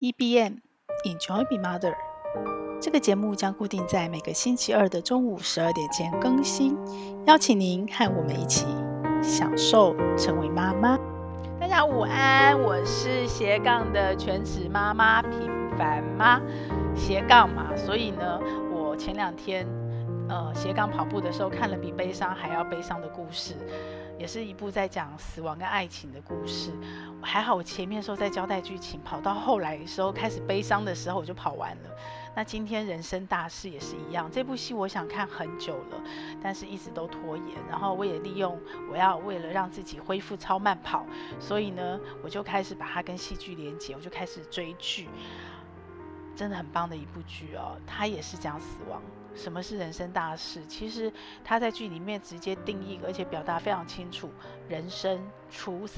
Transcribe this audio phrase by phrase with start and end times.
[0.00, 0.60] EBM
[1.04, 1.94] Enjoy Be Mother，
[2.80, 6.74] 这个节目将固定在每个星期二的中午十二点前更新，
[7.26, 8.64] 邀请您和我们一起
[9.22, 10.98] 享受成为妈妈。
[11.60, 16.40] 大家午安，我是斜杠的全职妈妈平凡妈，
[16.96, 18.40] 斜杠嘛，所以呢，
[18.72, 19.66] 我前两天
[20.30, 23.54] 呃斜杠跑步的时候看了比悲伤还要悲伤的故事。
[24.20, 26.70] 也是一部在讲死亡跟爱情的故事，
[27.22, 31.90] 还好我前面时候在交代剧情，跑到后来的时候开始悲伤的时候我就跑完了。
[32.36, 36.02] 那今天人生大事也是一样，这部戏我想看很久了，
[36.42, 37.56] 但是一直都拖延。
[37.66, 38.60] 然后我也利用
[38.92, 41.06] 我要为了让自己恢复超慢跑，
[41.40, 45.08] 所以呢我就开始把它跟戏剧连接，我就开始追剧。
[46.36, 49.00] 真的很棒的一部剧哦，它也是讲死亡。
[49.34, 50.64] 什么是人生大事？
[50.66, 51.12] 其实
[51.44, 54.30] 他在剧里面直接定义，而且表达非常清楚：
[54.68, 55.96] 人生除死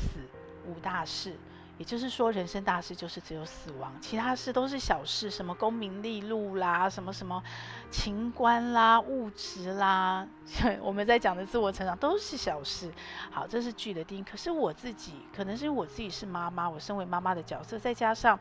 [0.66, 1.36] 无大事。
[1.78, 7.42] 也就是说，人生大事就是只有死亡，其他事都是小事，什么功名利禄啦，什么什么
[7.90, 10.24] 情关啦、物质啦，
[10.80, 12.92] 我们在讲的自我成长都是小事。
[13.30, 14.22] 好，这是剧的定义。
[14.22, 18.38] 可是我自己，可能是我自己是妈妈，我身为妈妈的角色，再加上。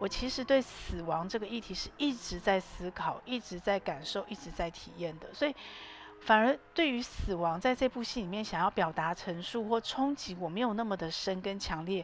[0.00, 5.54] 我其实对死亡这个议题是一直在思考、一直在感受、一直在体验的，所以
[6.22, 12.02] 反而对于死亡在这部戏里面想要表达陈述或冲击，我没有那么的深跟强烈。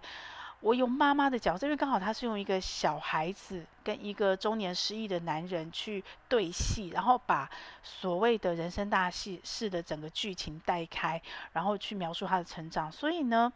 [0.61, 7.49] 我用妈妈的角色，因为刚好他是用一个小孩子跟一个中年失意的男人去对戏，然后把
[7.83, 11.21] 所谓的人生大戏式的整个剧情带开，
[11.53, 13.51] 然后去描述他的成长，所以呢。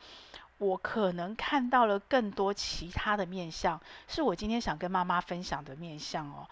[0.61, 6.47] 我可能看到了更多其他的面相，是我今天想跟妈妈分享的面相哦。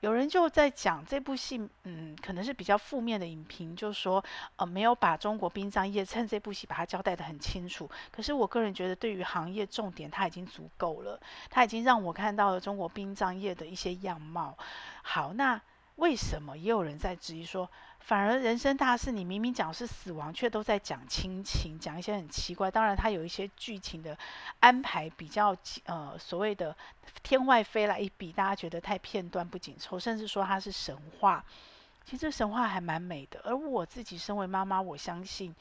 [0.00, 4.22] 有人就在讲这部戏，嗯，可能是比较负面的影评，就说，
[4.56, 7.88] 呃，没有把中国殡葬业趁这部戏把它交代得很清楚。
[8.10, 14.58] 可是我个人觉得，对于行业重点，它已经足够了，它已经让我看到了中国殡葬业的一些样貌。
[15.02, 15.58] 好，那
[15.94, 17.70] 为什么也有人在质疑说？
[18.06, 22.70] 反而人生大事，你明明讲是死亡，却都在讲亲情，讲一些很奇怪。
[22.70, 24.18] 当然，它有一些剧情的
[24.60, 25.56] 安排比较
[25.86, 26.76] 呃所谓的
[27.22, 31.42] 天外飞来一笔，大家觉得太片段不紧凑，甚至说它是神话。
[32.04, 33.40] 其实神话还蛮美的。
[33.42, 35.54] 而我自己身为妈妈，我相信。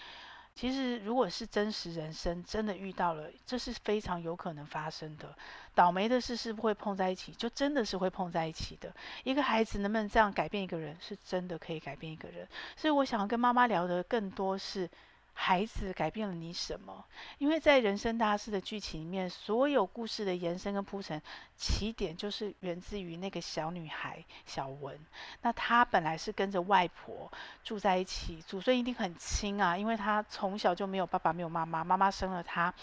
[0.55, 5.35] 其实，如果是真实人生，真的遇到了，这是非常有可能发生的。
[5.73, 8.93] 倒霉的事是不会碰在一起，就真的是会碰在一起的。
[9.23, 12.47] 一个孩子能不能这样改变一个人，是真的可以改变一个人。
[12.75, 14.89] 所以我想要跟妈妈聊的更多是。
[15.33, 17.03] 孩子改变了你什么？
[17.37, 21.21] 因为在人生大事的剧情里面，所有故事的延伸跟铺陈，
[21.57, 24.97] 起点就是源自于那个小女孩小文。
[25.41, 27.31] 那她本来是跟着外婆
[27.63, 32.73] 住在一起，祖孙一定很亲啊，因为她从小就没有爸爸，没有妈妈，妈妈生了她，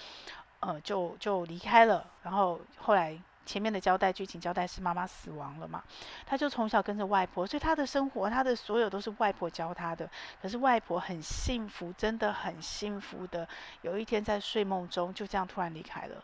[0.59, 3.21] 呃，就就离开了，然后后来。
[3.51, 5.83] 前面的交代剧情交代是妈妈死亡了嘛，
[6.25, 10.09] 他就从小跟着外婆，所以他的生活，他的所有都是外婆教他的。
[10.41, 13.49] 可是外婆很幸福，真的很幸福的，
[13.83, 16.23] 有一天在睡梦中就这样突然离开了。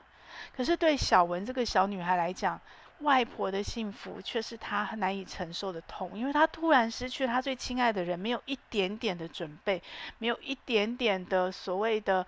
[0.57, 2.61] 可是对小文这个小女孩来讲，
[3.01, 9.83] 外婆的幸福却是她难以承受的痛，因为她突然失去她最亲爱的人，没有一点点的准备，
[10.19, 12.25] 没有一点点的所谓的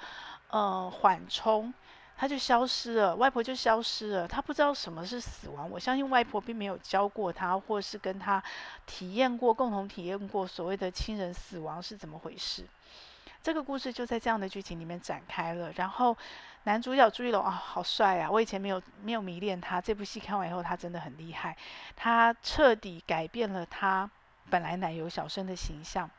[0.50, 1.72] 呃缓冲。
[2.20, 4.26] 他就消失了，外婆就消失了。
[4.26, 5.70] 他不知道什么是死亡。
[5.70, 8.42] 我相信外婆并没有教过他，或是跟他
[8.86, 12.66] 体验过、共同体验过所谓的亲人死亡是怎么回事。
[13.40, 15.70] 这个故事就在这样的剧情里面展开了。
[15.76, 16.16] 然后
[16.64, 18.28] 男主角朱一龙啊，好帅啊！
[18.28, 21.56] 我以前没有没有迷恋他，这部戏看完以后，他真的很厉害。
[21.94, 24.10] 他彻底改变了他
[24.50, 26.10] 本来奶油小生的形象。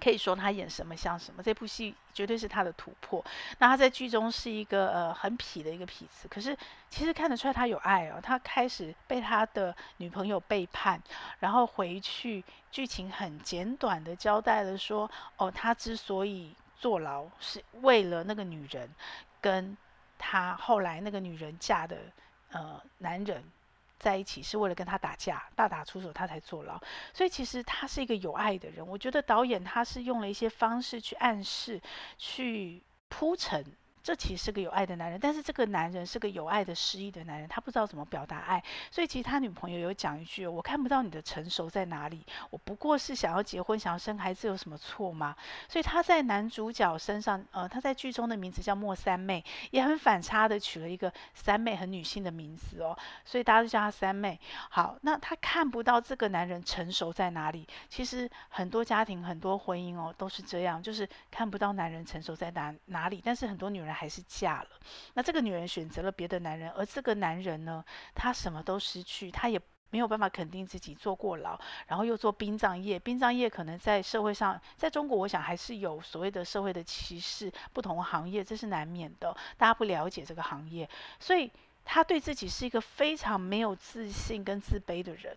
[0.00, 3.24] 可以说他演什么像什么，这部戏绝对是他的突破。
[3.58, 6.56] 那他在剧中是一个呃很痞的一个痞子，可是
[6.88, 8.20] 其实看得出来他有爱哦。
[8.22, 11.02] 他开始被他的女朋友背叛，
[11.40, 18.88] 然后回去，剧情很简短的交代了说，哦，他之所以坐牢是为了那个女人，
[19.40, 19.76] 跟
[20.16, 21.96] 他后来那个女人嫁的
[22.50, 23.42] 呃男人。
[23.98, 26.80] 在一起是为了跟他打架，大打出手，他才坐牢。
[27.12, 28.86] 所以其实他是一个有爱的人。
[28.86, 31.80] 我觉得导演他是用了一些方式去暗示，
[32.16, 33.64] 去铺陈。
[34.02, 45.36] 这其实是个有爱的男人，但是这个男人是个有爱的失意的男人，他不知道怎么表达爱，所以其实他女朋友有讲一句：“我看不到你的成熟在哪里，我不过是想要结婚，想要生孩子，有什么错吗？”
[45.68, 54.40] 所以他在男主角身上，呃，他在剧中的名字叫莫三妹，也很反差的取了一个三妹很女性的名字哦，所以大家都叫他三妹。
[54.70, 63.87] 好，那他看不到这个男人成熟在哪里，其实很多家庭、很多婚姻哦都是这样，就是看不到男人成熟在哪哪里，但是很多女人。
[63.92, 64.68] 还是嫁了。
[65.14, 72.98] 那这个女人选择了别的男人，而这个男人呢，他什么都失去，他也没有办法肯定自己，坐过牢，然后又做殡葬业。
[72.98, 79.34] 殡葬业可能在社会上，在中国，我想还是有所谓的社会的歧视，不同行业这是难免的。
[79.56, 80.88] 大家不了解这个行业，
[81.18, 81.50] 所以
[81.84, 85.36] 他对自己是一个非常没有自信跟自卑的人。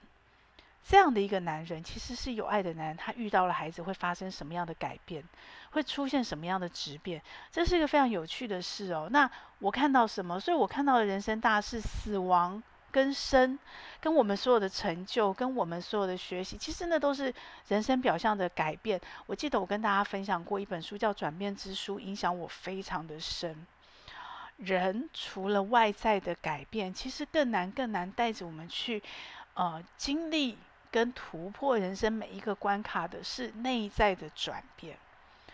[0.83, 2.98] 这样的一个男人，其实是有爱的男人。
[2.98, 5.24] 他遇到了孩子，会发生什么样的改变？
[5.72, 7.22] 会出现什么样的质变？
[7.51, 9.07] 这是一个非常有趣的事哦。
[9.12, 9.30] 那
[9.60, 10.39] 我看到什么？
[10.39, 12.62] 所以我看到的人生大事，死亡
[12.92, 13.57] 跟生，
[14.01, 17.34] 跟我们所有的成就，跟我们所有的学习，其实那都是
[17.69, 19.00] 人生表象的改变。
[19.27, 23.66] 我记得我跟大家分享过一本书，叫《转变之书》，影响我非常的深。
[24.57, 29.01] 人除了外在的改变，其实更难、更难带着我们去
[29.54, 30.57] 呃经历。
[30.91, 34.97] 跟突破人生每一个关卡的是内在的转变，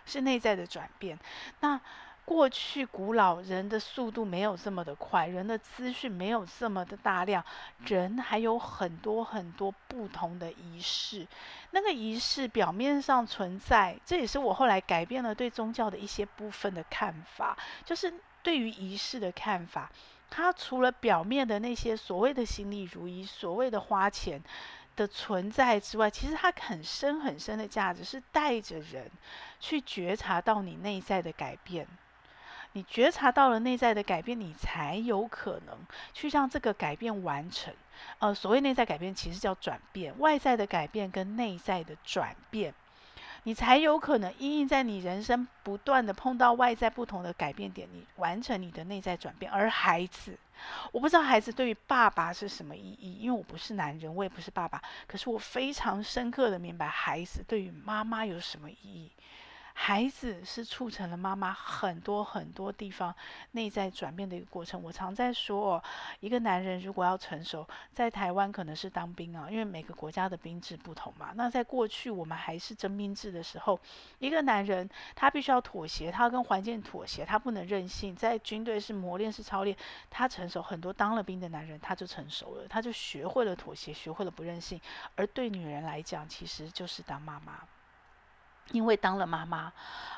[0.05, 1.17] 是内在的转变。
[1.59, 1.79] 那
[2.25, 7.41] 过去古老人的速度没有这么的快，人的资讯没有这么的大量，
[7.85, 11.25] 人还有很多很多不同的仪式。
[11.71, 18.13] 那个仪式表面上存在，这也是我后来改变了对宗教的一些部分的看法，就是
[18.43, 19.89] 对于仪式的看法。
[20.29, 24.41] 它除了表面的那些所谓的心里如一，所谓的花钱。
[24.97, 29.09] 的存在之外，其实它很深很深的价值是带着人
[29.61, 31.87] 去觉察到你内在的改变。
[32.73, 35.77] 你觉察到了内在的改变，你才有可能
[36.13, 37.73] 去让这个改变完成。
[38.19, 42.73] 呃，所谓内在改变，其实叫转变，外在的改变跟内在的转变。
[43.43, 49.51] 你才有可能因应在你人生不断的碰到外在不同的改变点，你完成你的内在转变。
[49.51, 50.37] 而孩子，
[50.91, 54.81] 我不知道孩子对于爸爸是什么意义，因为我不是男人，我也不是爸爸。
[55.07, 59.11] 可是我非常深刻的明白，孩子对于妈妈有什么意义。
[59.79, 63.13] 孩子是促成了妈妈很多很多地方
[63.51, 64.81] 内在转变的一个过程。
[64.81, 65.81] 我常在说，
[66.19, 71.31] 一个男人如果要成熟，在台湾可能是当兵啊，因为每个国家的兵制不同嘛。
[71.35, 73.79] 那在过去我们还是征兵制的时候，
[74.17, 78.15] 一个男人他必须要妥协，他要跟环境妥协，他不能任性。
[78.15, 79.77] 在军队是磨练是操练，
[80.09, 80.59] 他成熟。
[80.59, 84.81] 很多当了兵的男人他就成熟了，他就学会了妥协，学会了不任性。
[85.15, 87.59] 而对女人来讲，其实就是当妈妈。
[88.71, 89.71] 因为当了妈妈，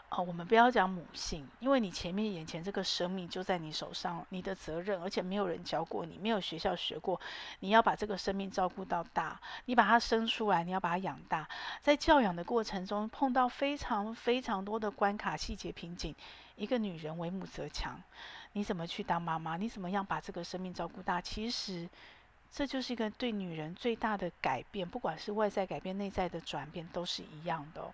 [0.10, 7.22] 呃，我们不要讲母性，因为你前面眼前这个生命就在你手上，你的责任，而且没有人教过你，没有学校学过，
[7.60, 11.48] 你要把这个生命照顾到大，你把它生出来，你要把它养大，
[11.82, 16.16] 在教养的过程中碰到非常非常多的关卡、细节、瓶颈。
[16.56, 18.02] 一个女人为母则强，
[18.54, 19.58] 你怎么去当妈妈？
[19.58, 21.22] 你怎么样把这个生命照顾大？
[21.22, 21.88] 其实。
[22.52, 27.94] 这就是一个对女人最大的改变，不管是外在改变、内在的转变，都是一样的。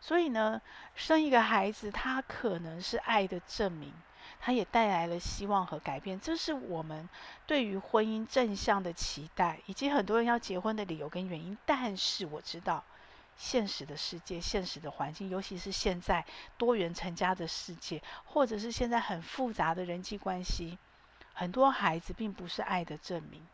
[0.00, 0.60] 所以呢，
[0.94, 3.92] 生一个孩子，他可能是爱的证明，
[4.40, 6.18] 他也带来了希望和改变。
[6.20, 7.08] 这是我们
[7.46, 11.58] 对于婚姻正向的期待，以及很多人要结婚的理由跟原因。
[11.66, 12.84] 但是我知道，
[13.36, 16.24] 现实的世界、现实的环境，尤其是现在
[16.56, 20.78] 多元成家的世界，或者是现在很复杂的人际关系，
[21.34, 23.44] 很多孩子并不是爱的证明。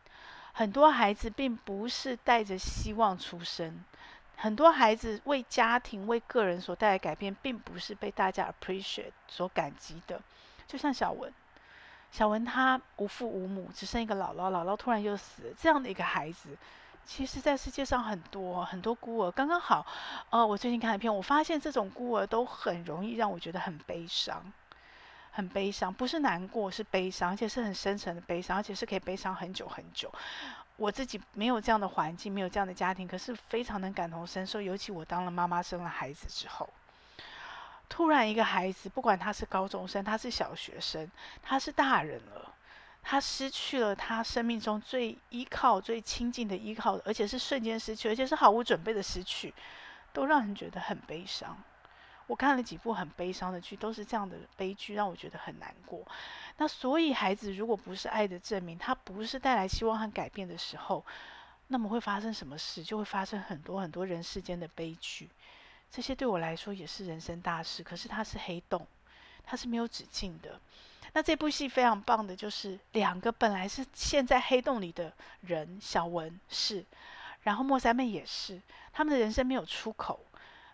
[0.57, 3.83] 很多孩子并不是带着希望出生，
[4.37, 10.21] 很多孩子为家庭、为个人所带来改变，并不是被大家 appreciate 所感激的。
[10.65, 11.33] 就像小文，
[12.09, 16.57] 小文他无父无母，只剩一个姥姥，姥姥突然又死，这样的一个孩子，
[17.03, 19.85] 其实在世界上很多很多孤儿，刚刚好。
[20.29, 24.41] 呃，我最近看了一篇，我发现这种孤儿都很容易让我觉得很悲伤。
[25.35, 30.09] 很悲伤，不是难过，是悲伤，而且是很深沉的悲伤，而且是可以悲伤很久很久。
[30.77, 34.61] 我自己没有这样的环境，没有这样的家庭，可是非常能感同身受。
[34.61, 36.69] 尤其我当了妈妈，生了孩子之后，
[37.89, 41.11] 突然一个孩子，不管他是高中生，他是小学生，
[41.43, 42.53] 他是大人了，
[43.03, 49.53] 他失去了他生命中最依靠、最亲近的依靠，而且是瞬间失去，而且是毫无准备的失去，
[50.13, 51.61] 都让人觉得很悲伤。
[52.27, 56.05] 我看了几部很悲伤的剧，都是这样的悲剧，让我觉得很难过。
[56.57, 61.05] 那所以，孩子如果不是爱的证明，他不是带来希望和改变的时候，
[61.67, 62.83] 那么会发生什么事？
[62.83, 65.29] 就会发生很多很多人世间的悲剧。
[65.91, 68.87] 这些对我来说也是人生大事，可是它是黑洞，
[69.43, 70.59] 它是没有止境的。
[71.13, 76.83] 那这部戏非常棒的，就是两个本来是陷在黑洞里的人，小文是，
[77.43, 78.59] 然后莫三妹也是，
[78.91, 80.19] 他们的人生没有出口。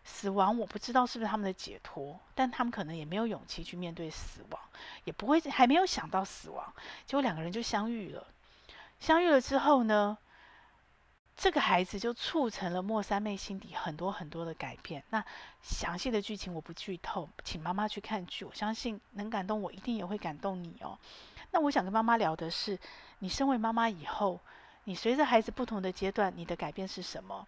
[0.03, 4.59] 死亡，我不知道是不是他们的解脱，但他们可能也没有勇气去面对死亡，
[5.03, 6.73] 也不会还没有想到死亡，
[7.05, 8.25] 结果两个人就相遇了。
[8.99, 10.17] 相遇了之后呢，
[11.35, 15.03] 这个孩子就促成了莫三妹心底很多很多的改变。
[15.09, 15.23] 那
[15.61, 18.45] 详细的剧情我不剧透，请妈妈去看剧。
[18.45, 20.97] 我相信能感动我，一定也会感动你哦。
[21.51, 22.77] 那我想跟妈妈聊的是，
[23.19, 24.39] 你身为妈妈以后，
[24.83, 27.47] 你随着孩子不同的阶段，你的改变是什么？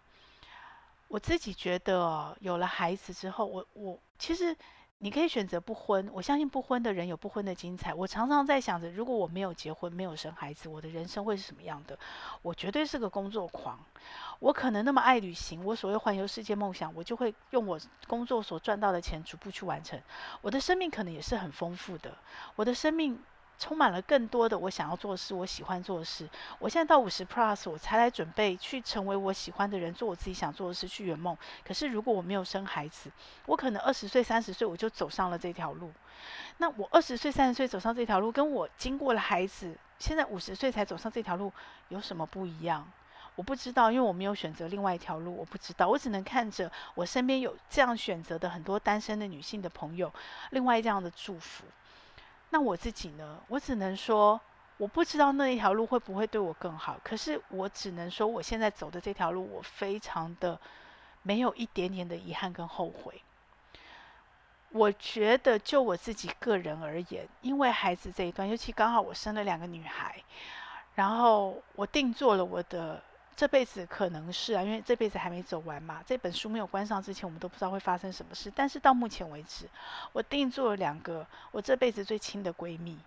[1.08, 4.56] 我自己觉得，有了孩子之后，我我其实。
[4.98, 7.92] 你可以选择不婚，我相信不婚的人有不婚的精彩。
[7.92, 11.98] 我常常在想着，如果我没有结婚，没有生孩子，我的人生会是什么样的？
[12.40, 13.78] 我绝对是个工作狂。
[14.38, 20.00] 我可能那么爱旅行，我所谓环游世界梦想，我就会用我工作所赚到的钱逐步去完成。
[20.40, 22.16] 我的生命可能也是很丰富的，
[22.56, 23.18] 我的生命。
[23.58, 26.28] 充满了更多的我想要做的事，我喜欢做的事。
[26.58, 31.36] 我现在到五十 plus，我才来准备去成为我喜欢的人，做我自己想做的事，去圆梦。
[31.64, 33.10] 可是如果我没有生孩子，
[33.46, 35.92] 我可能二十岁、三十岁我就走上了这条路。
[36.58, 41.52] 那我二十岁、三十岁走上这条路，跟我经过了孩子，现在五十岁才走上这条路，
[41.88, 42.90] 有什么不一样？
[43.36, 45.88] 我不知道，因为我没有选择另外一条路，我不知道。
[45.88, 50.12] 我只能看着我身边有这样选择的很多单身的女性的朋友，
[50.50, 51.64] 另外这样的祝福。
[52.54, 53.42] 那我自己呢？
[53.48, 54.40] 我只能说，
[54.76, 56.96] 我不知道那一条路会不会对我更好。
[57.02, 60.56] 可是我只能说，我现在走的这条路，我非常的
[61.22, 63.20] 没有一点点的遗憾跟后悔。
[64.70, 70.22] 我觉得就我自己个人而言，因为孩子这一段，尤其刚好我生了两个女孩，
[70.94, 73.02] 然后我定做了我的。
[73.36, 76.02] 这辈子可能是啊，因为这辈子还没走完嘛。
[76.06, 78.52] 这本书没有关上之前，我们都不知道会发生什么事。
[78.54, 79.68] 但是到目前为止，
[80.12, 82.98] 我定做了两个我这辈子最亲的闺蜜，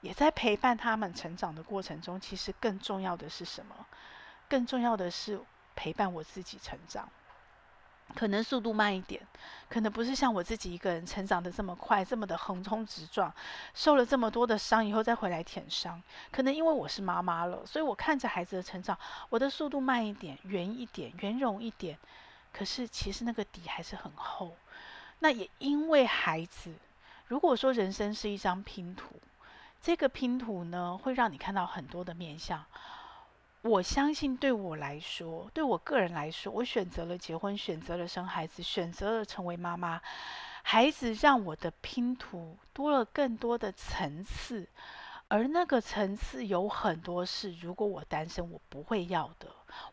[0.00, 2.20] 也在陪伴她们成长的过程中。
[2.20, 3.74] 其实更重要的是什么？
[4.48, 5.40] 更重要的是
[5.74, 7.08] 陪伴我自己成长。
[8.14, 9.20] 可能速度慢一点，
[9.68, 13.32] 可能不是像我自己一个人成长的这么快，这么的横冲直撞，
[13.74, 16.02] 受了这么多的伤以后再回来舔伤。
[16.30, 18.98] 可能因为我是妈妈了，所以我看着孩子的成长，
[19.30, 21.98] 我的速度慢一点，圆一点，圆融一点。
[22.52, 24.54] 可是其实那个底还是很厚。
[25.20, 26.74] 那也因为孩子，
[27.28, 29.14] 如果说人生是一张拼图，
[29.80, 32.62] 这个拼图呢，会让你看到很多的面相。
[33.62, 40.00] 我相信，对我来说，对我个人来说，我选择了结婚，选择了生孩子，选择了成为妈妈。
[40.64, 44.68] 孩子让我的拼图多了更多的层次，
[45.28, 49.46] 而那个层次有很多是，如果我单身，我不会要的，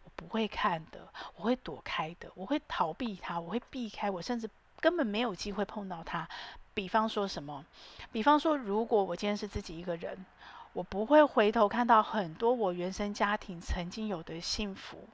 [0.03, 4.49] 我不会看的，我会躲开的，我会逃避他，我会避开，我甚至
[4.79, 6.27] 根本没有机会碰到他。
[6.73, 7.63] 比方说什么？
[8.11, 10.25] 比方说，如果我今天是自己一个人。
[10.73, 15.09] 我不会回头看到很多我原生家庭曾经有的幸福、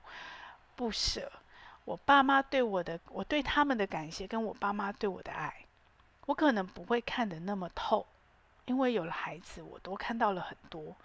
[0.76, 1.32] 不舍，
[1.86, 5.66] 我爸妈对我的，我对他们的感谢，跟我爸妈对我的爱，
[6.26, 8.06] 我可能不会看得那么透，
[8.66, 10.96] 因为有了孩子，我都看到了很多。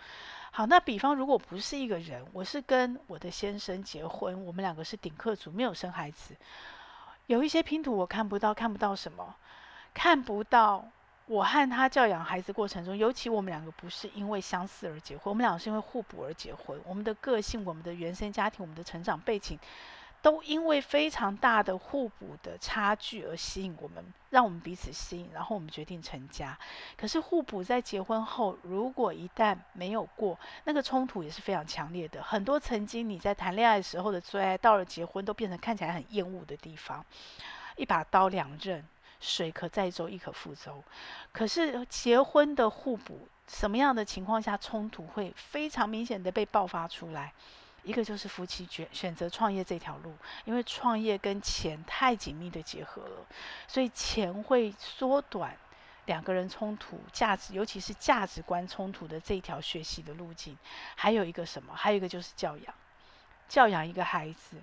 [0.51, 6.35] 好，那比方如果不是一个人，我是跟我的先生结婚，我们两个是顶客族，没有生孩子，
[7.27, 9.37] 有一些拼图我看不到，看不到什么，
[9.95, 10.89] 看不到。
[11.31, 16.77] 我和他教养孩子过程中，尤其我们两个不是因为相似而结婚，我们两个是因为互补而结婚。
[16.85, 19.57] 我们的个性、我们的原生家庭、我们的成长背景，
[20.21, 26.59] 都因为非常大的互补的差距而吸引我们，让我们彼此吸引，然后我们决定成家。
[26.97, 32.21] 可是互补在结婚后，如果一旦没有过，那个冲突也是非常强烈的。
[32.21, 37.07] 很多曾经你在谈恋爱时候的最爱，到了结婚都变成看起来很厌恶的地方，
[37.77, 38.85] 一把刀两刃。
[39.21, 40.83] 水可载舟，亦可覆舟。
[41.33, 47.33] 可是结婚的互补，什么样的情况下冲突会非常明显的被爆发出来？
[47.83, 53.27] 一个就是夫妻选选择创业这条路，因为创业跟钱太紧密的结合了，
[53.67, 55.57] 所以钱会缩短
[56.05, 60.59] 两个人冲突价值，尤其是价值观冲突的这条学习的路径。
[60.95, 61.75] 还有一个什么？
[61.75, 62.75] 还有一个就是教养，
[63.49, 64.57] 教养一个孩子。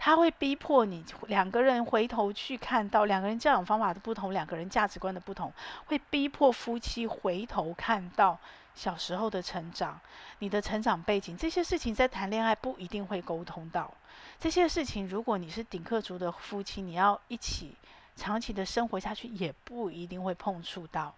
[0.00, 5.52] 他会逼迫你两个人回头去看到两个人教养方法的不同，两个人价值观的不同，
[5.86, 8.38] 会逼迫夫妻回头看到
[8.76, 10.00] 小时候的成长，
[10.38, 13.92] 你的成长背景，这些事情在谈恋爱不一定会沟通到。
[14.38, 17.74] 这些事情，如果你是顶客族的夫妻，你要一起
[18.14, 21.12] 长期的生活下去，也不一定会碰触到。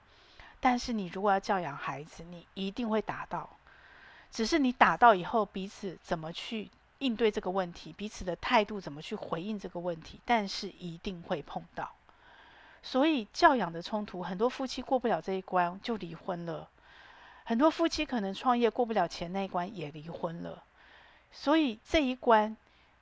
[0.58, 3.50] 但是你如果要教养孩子，你一定会打到，
[4.30, 6.70] 只是你打到以后，彼此怎么去。
[7.00, 11.90] 应对这个问题，彼此的态度怎么去回应这个问题，但是一定会碰到。
[12.82, 16.68] 所以教养的冲突，很多夫妻过不了这一关就离婚了。
[17.44, 20.62] 很多夫妻可能创业过不了钱那一关也离婚了。
[21.32, 22.56] 所以这一关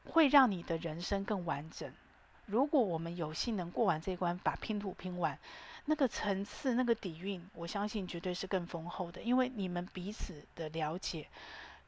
[0.06, 1.92] 会让你的人生更完整。
[2.46, 5.38] 如果我们有幸能过完这一关，把拼图拼完，
[5.84, 11.26] 那个层次、那个底蕴，我相信绝对是更丰厚的，因为你们彼此的了解。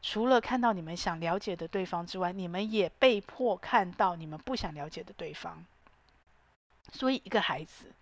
[0.02, 5.64] 除了看到你们想了解的对方之外，你们也被迫看到你们不想了解的对方。
[6.92, 7.92] 所以，一个孩子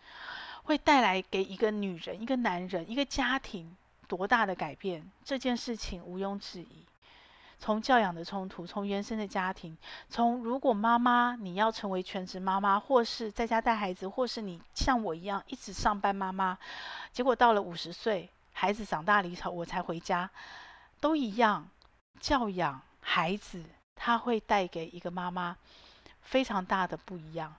[0.62, 3.76] 会带来给一个女人、一个男人、一个家庭
[4.07, 5.11] 多大的改变？
[5.25, 6.85] 这件事情毋庸置疑。
[7.61, 9.76] 从教养的冲突，从原生的家庭，
[10.09, 16.57] 从如果妈妈你要成为全职妈妈，或是在家带孩子，或是你像我一样一直上班妈妈，
[17.12, 20.31] 结果到了五十岁，孩子长大离巢，我才回家，
[21.00, 21.69] 都一样。
[22.20, 25.56] 教养孩子，他会带给一个妈妈
[26.20, 27.54] 非常大的不一样。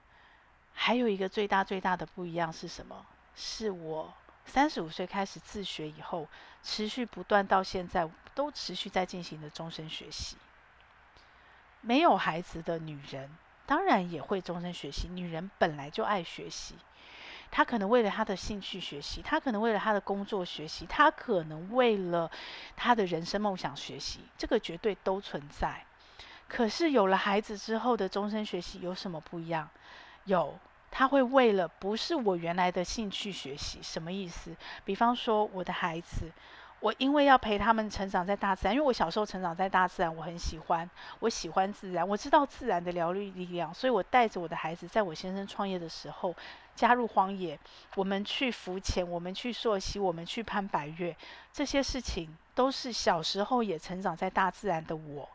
[0.72, 3.04] 还有一个最大最大的不一样是什么？
[3.34, 4.12] 是我
[4.44, 6.28] 三十五岁开始自学以后，
[6.62, 10.36] 持续不断到现在都持续在进行的终身学习。
[11.80, 13.30] 没有孩子的女人，
[13.66, 15.08] 当然也会终身学习。
[15.08, 16.74] 女人本来就爱学习。
[17.50, 22.30] 他可能为了他的兴趣学习，他可能为了他的工作学习，他可能为了
[22.76, 25.84] 他的人生梦想学习，这个绝对都存在。
[26.48, 29.68] 可是有了孩子之后的终身学习有什么不一样？
[30.24, 30.58] 有，
[30.90, 34.56] 他会为了不是我原来的兴趣学习，什么意思？
[34.84, 36.30] 比方说我的孩子。
[36.80, 46.34] 我因为要陪他们成长在大自然，因为我小时候成长在大自然，我很喜欢，我喜欢自然，我知道自然的疗愈力量，所以我带着我的孩子，在我先生创业的时候
[46.74, 47.58] 加入荒野，
[47.96, 51.14] 我们去浮潜，我们去溯溪，我们去攀白岳，
[51.52, 55.28] 这些事情都是小时候也成长在大自然的我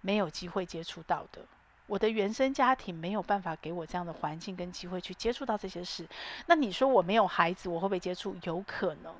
[0.00, 1.42] 没有机会接触到的，
[1.86, 6.06] 我的原生家庭没有办法给我这样的环境跟机会去接触到这些事。
[6.46, 8.34] 那你说我没有孩子，我会不会接触？
[8.44, 9.14] 有可能。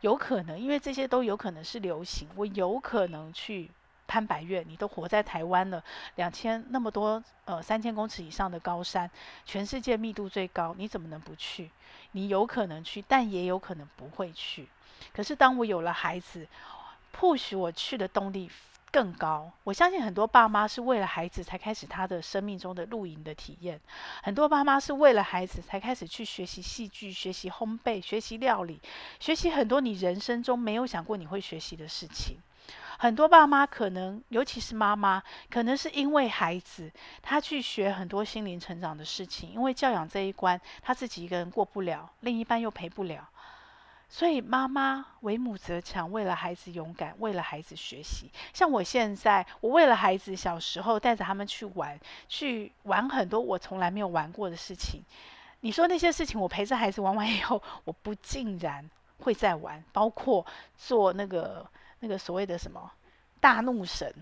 [0.00, 2.28] 有可能，因为这些都有可能是流行。
[2.36, 3.70] 我有可能去
[4.06, 5.82] 攀白岳，你都活在台湾了，
[6.14, 9.10] 两千那么多呃三千公尺以上的高山，
[9.44, 11.70] 全世界密度最高，你怎么能不去？
[12.12, 14.68] 你有可能去，但也有可能不会去。
[15.12, 16.46] 可是当我有了孩子
[17.12, 18.50] 迫使我去的动力。
[18.90, 23.78] 更高，我相信很多爸妈是为了孩子才开始他的生命中的露营的体验。
[24.22, 28.80] 很多爸妈是为了孩子才开始去学习戏剧、学习烘焙、学习料理、
[29.20, 32.38] 学习很多你人生中没有想过你会学习的事情。
[33.00, 36.90] 很多爸妈可能，尤其是妈妈，可能是因为孩子，
[37.22, 43.28] 他去学很多心灵成长的事情，因为教养这一关他自己一个人过不了，另一半又陪不了。
[44.10, 48.30] 所以妈妈为母则强，为了孩子勇敢，为了孩子学习。
[48.54, 55.02] 像我现在，我为了孩子小时候带着他们去玩，去玩很多我从来没有玩过的事情。
[55.60, 60.44] 你说那些事情，我陪着孩子玩完以后，我不尽然会再玩，包括
[60.76, 61.68] 做那个
[62.00, 62.90] 那个所谓的什么
[63.40, 64.12] 大怒神。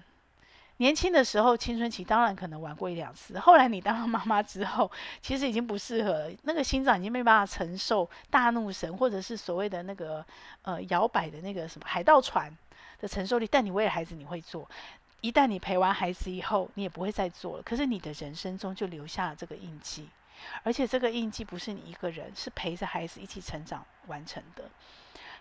[0.78, 3.38] 年轻的时候，青春期当然可能玩过一两次。
[3.38, 4.90] 后来你当了妈妈之后，
[5.22, 10.24] 其实已经不适合了，那个心脏已经没办法承受大怒神，或者是所谓的那个
[10.62, 12.54] 呃摇摆的那个什么海盗船
[13.00, 13.48] 的承受力。
[13.50, 14.68] 但你为了孩子，你会做。
[15.22, 17.62] 一旦你陪完孩子以后，你也不会再做了。
[17.62, 20.08] 可是你的人生中就留下了这个印记，
[20.62, 24.64] 而且这个印记不是你一个人，是陪着孩子一起成长完成的。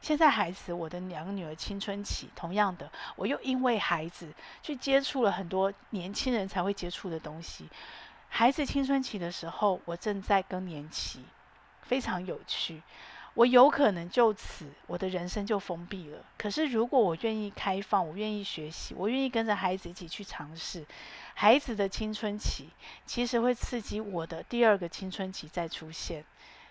[0.01, 7.69] 现在孩子，我的两个女儿青春期，同样的，我又因为孩子去接触了很多年轻人才会接触的东西。
[8.29, 11.21] 孩子青春期的时候，我正在更年期，
[11.81, 12.81] 非常有趣。
[13.34, 16.23] 我有可能就此我的人生就封闭了。
[16.38, 20.86] 可是如果我愿意开放，我愿意学习，我愿意跟着孩子一起去尝试，
[21.34, 22.69] 孩子的青春期
[23.05, 26.23] 其实会刺激我的第二个青春期再出现。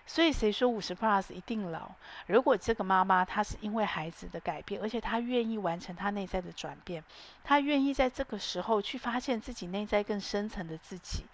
[0.07, 1.91] 所以谁说五十 plus 一定老？
[2.27, 7.03] 如果这个妈妈她是因为孩子的改变，而且她愿意完成她内在的转变，
[7.43, 11.25] 她愿意在这个时候去发现自己内在更深层的自己，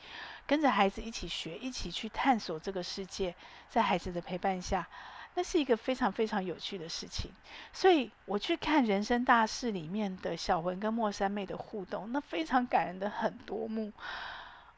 [0.47, 3.35] 跟着孩子一起学，一起去探索这个世界，
[3.69, 4.87] 在孩子的陪伴下，
[5.35, 7.33] 那是一个非常非常有趣的事情。
[7.73, 13.93] 所以我去看《人生大事》里面的小文跟莫三妹的互动，那非常感人的很多幕。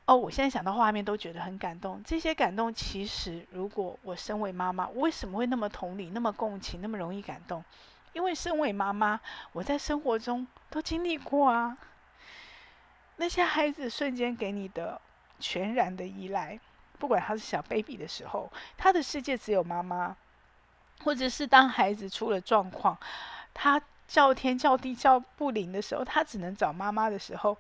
[0.05, 2.03] 哦，我现在想到画面都觉得很感动。
[2.05, 7.65] 这些感动，其实如果我身为妈妈，为什么会那么同理、那么共情、那么容易感动？
[8.13, 9.21] 因为身为妈妈，
[9.53, 11.79] 我在生活中都经历过啊。
[13.17, 15.01] 那些孩子瞬间给你的
[15.39, 16.59] 全然的依赖，
[16.99, 20.17] 不管他是小 baby 的时候，他的世界只有妈妈；
[21.05, 22.99] 或者是当孩子出了状况，
[23.55, 27.57] 他叫天叫地叫不灵的时候，他只能找妈妈的时候，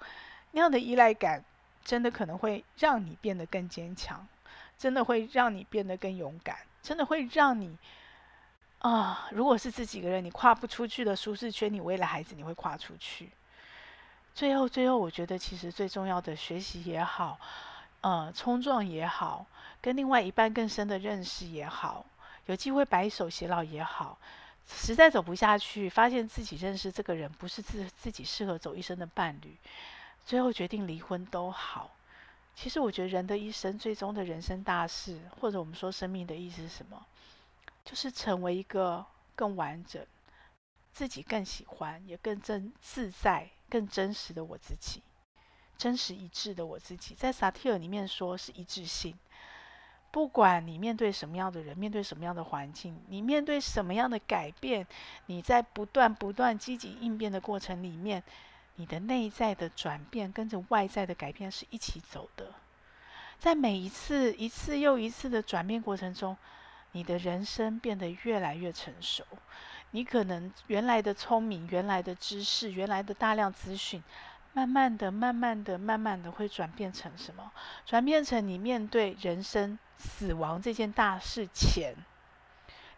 [0.50, 1.44] 那样的依赖感。
[1.84, 4.26] 真的可能会让你变得更坚强，
[4.78, 7.76] 真的会让你变得更勇敢，真的会让你
[8.78, 9.28] 啊！
[9.30, 13.30] 如果是自己一个人，你跨不出去的舒适圈，你为了孩子，你会跨出去。
[14.34, 17.38] 最后，最后，我觉得其实最重要的学习也好，
[18.00, 19.46] 呃，冲撞也好，
[19.80, 22.04] 跟另外一半更深的认识也好，
[22.46, 24.18] 有机会白首偕老也好，
[24.66, 29.54] 实在走不下去，发现自己认识这个人不是自自己适合走一生的伴侣，
[30.24, 31.90] 最后决定离婚都好。
[32.54, 37.06] 其实我觉得人的一生最终的人生大事，或者我们说生命的意思是什么？
[37.84, 39.04] 就是成为一个
[39.34, 40.04] 更完整、
[40.92, 45.02] 自己更喜欢、也更真自在、更真实的我自己，
[45.78, 47.14] 真实一致的我自己。
[47.14, 49.18] 在萨提尔里面说是一致性。
[50.12, 54.86] 不管你面对什么样的人，面对什么样的环境，你面对什么样的改变，
[55.24, 58.22] 你在不断不断积极应变的过程里面，
[58.76, 62.52] 你的内在的转变跟着外在的改变是一起走的。
[63.38, 66.36] 在每一次一次又一次的转变过程中，
[66.92, 69.24] 你的人生变得越来越成熟。
[69.90, 74.02] 你可能原来的聪明、原来的知识、原来的大量资讯。
[74.54, 77.50] 慢慢的、慢慢的、慢慢的，会转变成什么？
[77.86, 81.96] 转变成你面对人生死亡这件大事前，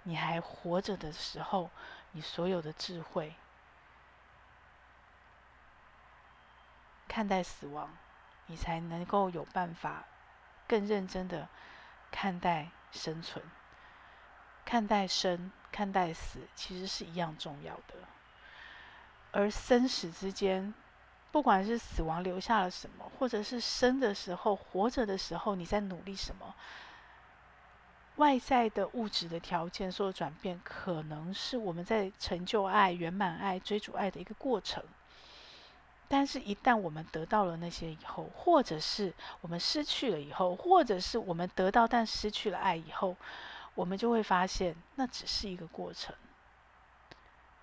[0.02, 1.70] 你还活着的时候，
[2.10, 3.32] 你所有的智慧
[7.08, 7.96] 看待死亡，
[8.46, 10.04] 你才能够有办法
[10.66, 11.48] 更认真的
[12.10, 13.44] 看待生存，
[14.64, 17.94] 看待生、看待死，其实是一样重要的。
[19.32, 20.74] 而生死之间。
[21.32, 26.54] 不管是死亡留下了什么，或者是生的时候、活着的时候，你在努力什么？
[28.14, 34.84] 外在的物质的条件所转变，可能是我们在成就爱、圆满爱、追逐爱的一个过程。
[36.08, 43.16] 但是，一旦我们得到了那些以后，或者是我们失去了以后，或者是我们得到但失去了爱以后，
[43.74, 46.14] 我们就会发现，那只是一个过程。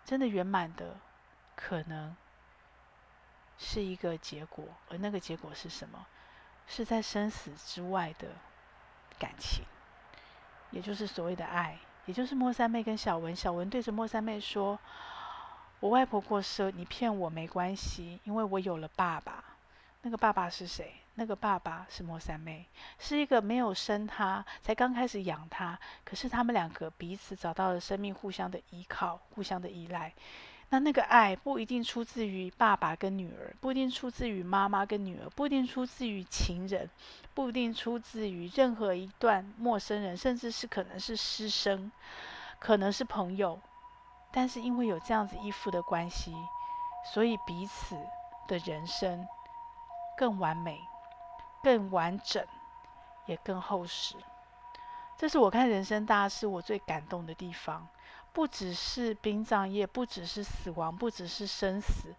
[0.03, 0.97] 真的圆满的，
[1.55, 2.15] 可能。
[3.63, 6.07] 是一个结果，而那个结果是什么？
[6.65, 8.29] 是在生死之外的
[9.19, 9.63] 感情，
[10.71, 11.77] 也就是所谓的爱，
[12.07, 13.35] 也就是莫三妹跟小文。
[13.35, 14.79] 小文对着莫三妹说
[15.81, 19.43] ：“我外婆过世，你骗我没关系，因为我有了爸爸。
[20.03, 20.93] 那个爸爸是谁？
[21.15, 22.65] 那个爸爸是莫三妹，
[22.99, 25.79] 是一个没有生他，才刚开始养他。
[26.03, 30.13] 可是他们两个彼此找到了生命，互相的依靠，互相的依赖。”
[30.69, 36.87] 那那个爱不一定出自于爸爸跟女儿，不一定出自于妈妈跟女儿，不一定出自于情人，
[37.33, 41.91] 不一定出自于任何一段陌生人，甚至是可能是师生，
[42.59, 43.59] 可能是朋友。
[44.31, 46.35] 但是因为有这样子依附的关系，
[47.13, 47.97] 所以彼此
[48.47, 49.27] 的人生
[50.17, 50.81] 更完美、
[51.63, 52.45] 更完整，
[53.25, 54.15] 也更厚实。
[55.17, 57.87] 这是我看人生大事我最感动的地方。
[58.33, 62.15] 不只是殡葬业，不只是死亡，不只是生死。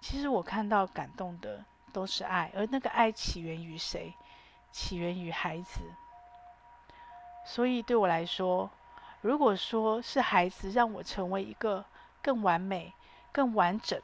[0.00, 1.62] 其实我看到感动的
[1.92, 4.14] 都是爱，而那个爱起源于谁？
[4.72, 5.82] 起源于孩子。
[7.44, 8.70] 所以对我来说，
[9.20, 11.84] 如果说是孩子让我成为一个
[12.22, 12.92] 更完美、
[13.32, 14.00] 更完整。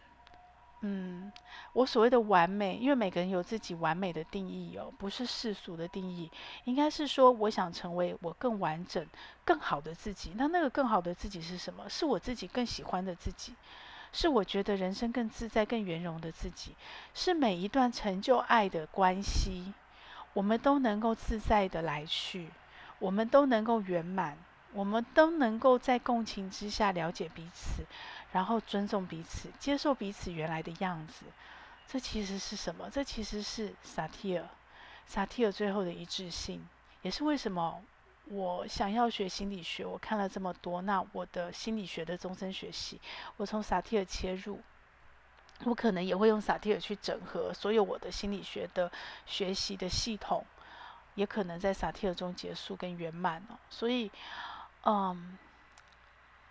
[0.87, 1.33] 嗯，
[1.73, 6.31] 我所谓的完美，因为每个人有自己完美的定义哦，不是世俗的定义，
[6.65, 9.07] 应该是说，我想成为我更完整、
[9.47, 10.35] 更好的自己。
[10.37, 11.89] 那那个更好的自己是什么？
[11.89, 13.55] 是我自己更喜欢的自己，
[14.13, 16.75] 是我觉得人生更自在、更圆融的自己，
[17.15, 19.73] 是每一段成就爱的关系，
[20.35, 22.51] 我们都能够自在的来去，
[22.99, 24.37] 我们都能够圆满，
[24.75, 27.83] 我们都能够在共情之下了解彼此。
[28.33, 31.25] 然后尊重彼此，接受彼此原来的样子，
[31.87, 32.91] 这其实是什么？
[32.91, 34.45] 这其实是萨提尔，
[35.07, 36.69] 萨提尔最后的一致性，
[37.03, 37.81] 也是为什么
[38.25, 39.87] 我想要学心理学。
[39.87, 43.01] 我看了这么多，那我的心理学的终身学习，
[43.37, 44.61] 我从萨提尔切入，
[45.63, 48.91] 我可能也会用萨提尔去整合所有我的心理学的
[49.27, 50.45] 学习的系统，
[51.15, 53.55] 也可能在萨提尔中结束跟圆满哦。
[53.71, 54.11] 所以，
[54.85, 55.39] 嗯，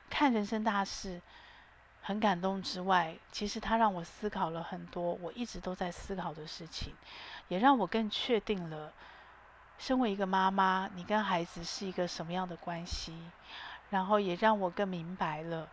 [0.09, 1.21] 看人生大事。
[2.05, 6.93] 很感动之外，其实它让我思考了很多我一直都在思考的事情，
[7.47, 8.91] 也让我更确定了，
[9.77, 13.17] 身为一个妈妈，你跟孩子是一个什么样的关系，
[13.89, 15.69] 然后也让我更明白了，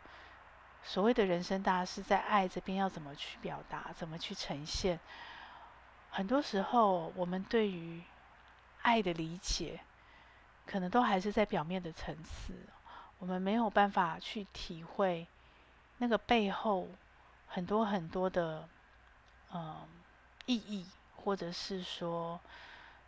[0.84, 5.00] 所谓的人生大事，在爱这边要怎么去表达，怎么去呈现。
[6.10, 8.04] 很多时候，我们对于
[8.82, 9.80] 爱的理解，
[10.70, 12.54] 可能都还是在表面的层次，
[13.18, 15.26] 我们没有办法去体会。
[15.98, 16.86] 那个背后
[17.48, 18.68] 很多很多的
[19.52, 19.76] 嗯
[20.46, 22.38] 意义，或者是说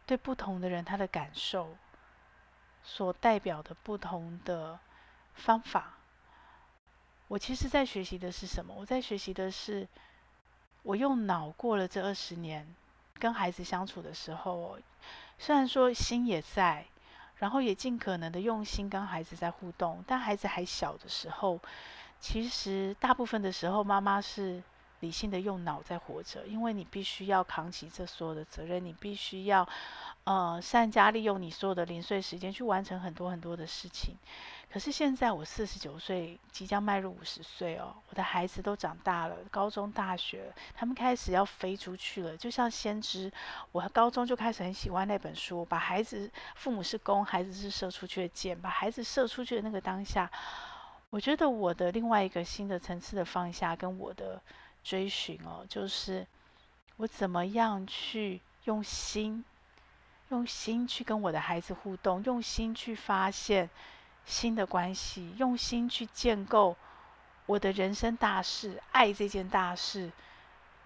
[0.05, 1.77] 对不同的人他的感受
[2.83, 4.77] 所代表的不同的
[5.35, 5.94] 方法，
[7.29, 8.75] 我其实在学习的是什么？
[8.77, 9.87] 我在学习的是，
[10.83, 12.66] 我用脑过了这二十年
[13.20, 14.81] 跟孩子相处的时候，
[15.38, 16.85] 虽然说心也在，
[17.42, 20.05] 然后也尽可能的用心跟孩子在互动。
[20.07, 21.59] 但孩子还小的时候，
[22.20, 24.62] 其实大部分的时候，妈妈是
[25.00, 29.68] 理性的用脑在活着，因为你必须要扛起这所有的责任，你必须要，
[30.22, 34.14] 呃，善加利用你所有的零碎时间去完成很多很多的事情。
[34.73, 43.31] 可是现在我四十九岁，即将迈入五十岁哦，我的孩子都长大了，高中、大学，他们开始要飞出去了，就像先知。
[43.71, 50.31] 我高中就开始很喜欢那本书，把孩子，父母是弓，孩子是射出去的箭，把孩子射出去的那个当下，
[51.11, 54.41] 我觉得我的另外一个新的层次的放下跟我的。
[54.85, 56.27] 追寻哦，就是
[56.97, 59.45] 我怎么样去用心，
[60.31, 63.71] 用心去跟我的孩子互动，用心去发现
[64.25, 66.77] 新的关系，用心去建构
[67.47, 70.11] 我的人生大事，爱这件大事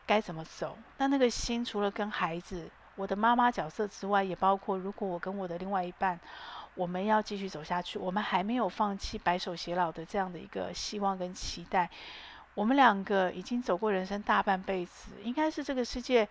[0.07, 0.77] 该怎么走？
[0.99, 6.19] 那那个心除了跟孩子、我的妈妈角色之外，也包括如果我跟我的另外一半，
[6.75, 11.91] 我们要继续走下去，我们还没有放弃白首偕老的这样的一个希望跟期待。
[12.55, 16.27] 我们两个已经走过人生大半辈子，应该是这个世界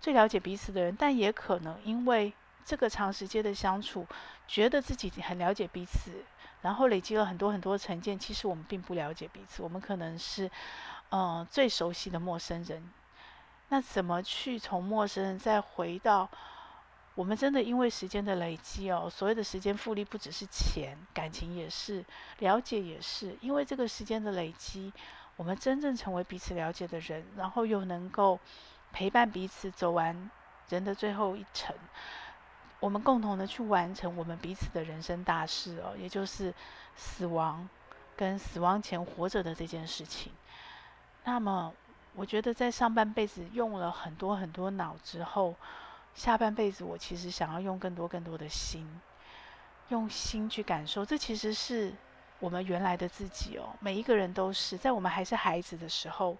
[0.00, 2.32] 最了解彼此的人，但也可能因为
[2.64, 4.06] 这个长时间的相处，
[4.48, 6.24] 觉得自己很了解彼此，
[6.62, 8.18] 然后累积了很多很多成见。
[8.18, 10.46] 其实我们并不了解彼此，我们可能是，
[11.10, 12.82] 嗯、呃，最熟悉的陌生人。
[13.68, 16.28] 那怎么去从陌生人再回到
[17.14, 22.04] 我们真的因为时间的累积哦，所谓的时间复利不只是钱，感情也是，
[22.38, 24.92] 了解也是，因为这个时间的累积。
[25.36, 28.40] 我们真正成为彼此了解的人，然后又能够
[28.90, 30.30] 陪伴彼此走完
[30.70, 31.76] 人的最后一程，
[32.86, 36.54] 我们共同的去完成我们彼此的人生大事哦，也就是
[36.94, 37.68] 死亡
[38.16, 40.32] 跟死亡前活着的这件事情。
[41.24, 41.74] 那么，
[42.14, 45.56] 我觉得在上半辈子用了很多很多脑之后，
[46.14, 48.88] 下半辈子我其实想要用更多更多的心，
[49.88, 51.92] 用心去感受，这其实是。
[52.38, 56.36] 我们原来的自己哦，每一个人都是在我们还是孩子的时候，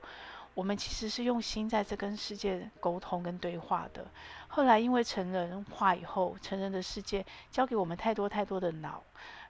[0.57, 4.03] 我们其实是用心在这跟世界沟通跟对话的。
[4.49, 9.03] 后来因为成人化以后，成人的世界教给我们太多太多的脑，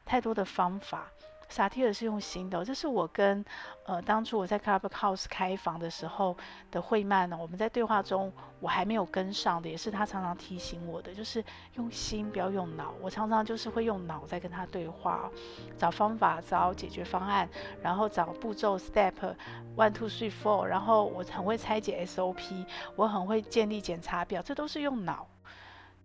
[0.04, 1.06] 太多的方法。
[1.48, 3.44] 萨提尔是用心的，这是我跟
[3.84, 6.36] 呃当初我在 Clubhouse 开房的时候
[6.70, 12.92] 的惠曼呢，我们在对话中我还没有跟上的，也是他常常提醒我的，就是用心不要用脑。
[13.00, 15.30] 我常常就是会用脑在跟他对话，
[15.78, 17.48] 找方法、找解决方案，
[17.82, 19.14] 然后找步骤 Step
[19.76, 25.26] one two three four，然后我很会拆解 SOP，我很会建立检查表，这都是用脑。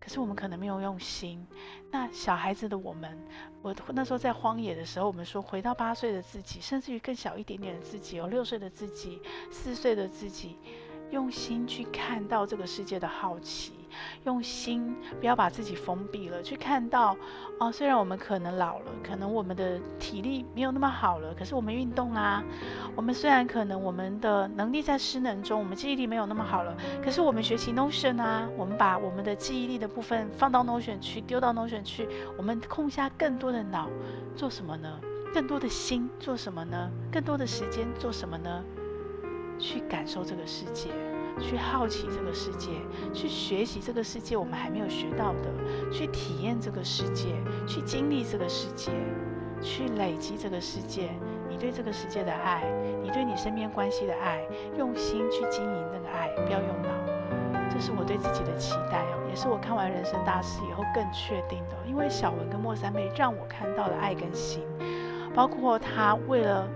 [0.02, 1.48] 可是我们可能没有用心。
[1.92, 3.18] 那小孩子的我们，
[3.62, 10.58] 我那时候在荒野的时候，我们说回到八岁的自己，甚至于更小一点点的自己，有六岁的自己，四岁的自己，
[11.12, 13.74] 用心去看到这个世界的好奇。
[14.26, 17.16] 用心，不要把自己封闭了，去看到
[17.60, 17.72] 哦。
[17.72, 22.44] 虽然我们可能老了，可能我们的体力没有那么好了，可是我们运动啊。
[22.96, 33.90] 我们虽然可能我们的能力在失能中，我们记忆力没有那么好了，可是我们学习 Notion 啊，我们把我们的记忆力的部分放到 Notion 去，丢到 Notion 去，我们空下更多的脑，
[34.36, 35.00] 做什么呢？
[35.34, 36.92] 更多的心做什么呢？
[37.10, 38.64] 更多的时间做什么呢？
[39.58, 40.90] 去感受这个世界。
[41.40, 42.70] 去好奇这个世界，
[43.14, 47.36] 去学习这个世界我们还没有学到的，去体验这个世界，
[47.68, 48.92] 去经历这个世界，
[49.62, 51.10] 去累积这个世界。
[51.50, 52.64] 你对这个世界的爱，
[53.04, 54.42] 你对你身边关系的爱，
[54.78, 56.90] 用心去经营那个爱，不要用脑。
[57.70, 61.76] 这是我对自己的期待哦，也是我看完人生大事以后更确定的。
[61.88, 64.64] 因为小文跟莫三妹让我看到了爱跟心，
[65.34, 66.68] 包括他为了。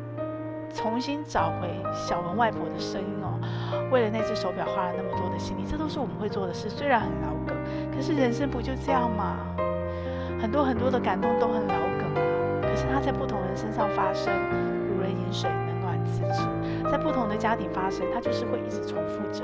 [0.74, 3.40] 重新找回小文外婆的声音哦，
[3.92, 6.70] 为了那只手表花了那么多的心力，这都是我们会做的事。
[6.70, 7.56] 虽然很老梗，
[7.96, 9.38] 可是人生不就这样吗？
[10.42, 12.22] 很多很多的感动都很老梗啊，
[12.62, 14.34] 可是它在不同人身上发生，
[14.90, 16.92] 如人饮水，冷暖自知。
[16.92, 19.44] 在不同的家庭发生，它就是会一直重复着，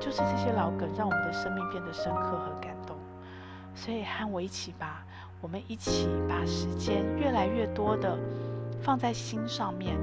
[0.00, 2.96] 就是这些老梗让我们的生命变得深刻和感动。
[3.74, 5.04] 所以和我一起吧，
[5.40, 8.18] 我们一起把时间越来越多的。
[8.82, 9.96] 放在心上面，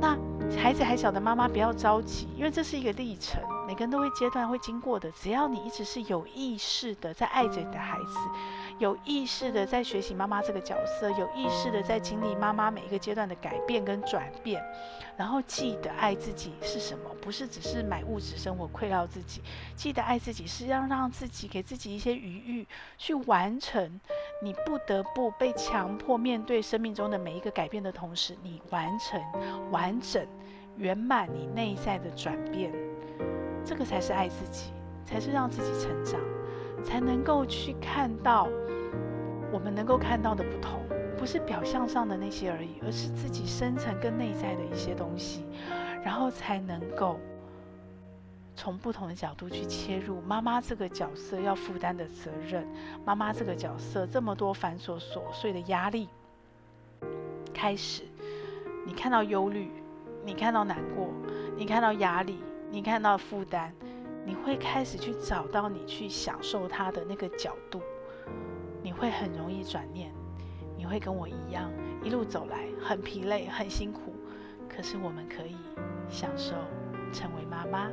[0.00, 0.16] 那
[0.60, 5.10] 孩子还小的妈妈不要着急，因为这是一个历程，每个人都会阶段会经过的。
[5.12, 8.18] 只要你一直是有意识的在爱着你的孩子，
[8.78, 14.62] 有意识的在学习妈妈这个角色，有意识的在经历妈妈每一个阶段的改变跟转变，
[15.16, 19.40] 然后记得爱自己是什么，不是只是买物质生活犒劳自己，
[19.76, 22.66] 记得爱自己是要让自己给自己一些余裕
[22.98, 24.00] 去完成。
[24.42, 29.22] 你不得不被强迫面对生命中的每一个改变的同时，你完成
[29.70, 30.26] 完整
[30.76, 32.72] 圆满你内在的转变，
[33.64, 34.72] 这个才是爱自己，
[35.06, 36.20] 才是让自己成长，
[36.84, 38.46] 才能够去看到
[39.50, 40.80] 我们能够看到的不同，
[41.16, 45.44] 不是表象上的那些而已，而是自己深层跟内在的一些东西，
[46.02, 47.18] 然后才能够
[48.54, 52.66] 从不同的角度去切入妈妈这个角色要负担的责任，
[53.04, 56.08] 妈妈这个角色这么多繁琐琐碎的压力，
[57.52, 58.02] 开始，
[58.86, 59.70] 你看到忧虑，
[60.24, 61.08] 你看到难过，
[61.56, 62.38] 你看到压力，
[62.70, 63.72] 你看到负担。
[64.26, 67.80] 你会开始去找到你去享受它的那个角度，
[68.82, 70.12] 你会很容易转念，
[70.76, 71.70] 你会跟我一样
[72.02, 74.14] 一路走来很疲累、很辛苦，
[74.68, 75.56] 可是我们可以
[76.08, 76.54] 享受
[77.12, 77.90] 成为妈妈。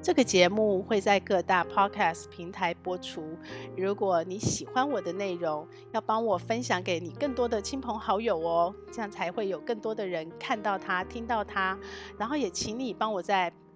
[0.00, 3.36] 这个节目会在各大 Podcast 平台播出。
[3.76, 11.76] 如果你喜欢我的内容，要帮我分享给你更多的亲朋好友哦，这样才会有更多的人看到它、听到它。
[12.16, 13.52] 然后也请你帮我在